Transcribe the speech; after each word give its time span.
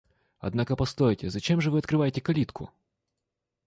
Однако 0.39 0.75
постойте, 0.75 1.29
зачем 1.29 1.61
же 1.61 1.69
вы 1.69 1.77
открываете 1.77 2.21
калитку? 2.21 2.71